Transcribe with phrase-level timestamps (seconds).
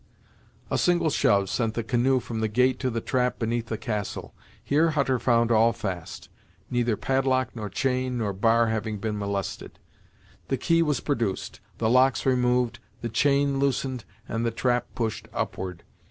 [0.71, 4.33] A single shove sent the canoe from the gate to the trap beneath the castle.
[4.63, 6.27] Here Hutter found all fast,
[6.71, 9.77] neither padlock nor chain nor bar having been molested.
[10.47, 15.83] The key was produced, the locks removed, the chain loosened, and the trap pushed upward.